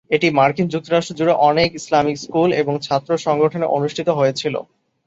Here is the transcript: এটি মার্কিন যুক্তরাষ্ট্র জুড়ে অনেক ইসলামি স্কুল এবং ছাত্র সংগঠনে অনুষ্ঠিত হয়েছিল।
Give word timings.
এটি 0.11 0.27
মার্কিন 0.37 0.67
যুক্তরাষ্ট্র 0.67 1.17
জুড়ে 1.19 1.33
অনেক 1.49 1.69
ইসলামি 1.79 2.13
স্কুল 2.23 2.49
এবং 2.61 2.73
ছাত্র 2.85 3.11
সংগঠনে 3.25 3.67
অনুষ্ঠিত 3.77 4.07
হয়েছিল। 4.19 4.55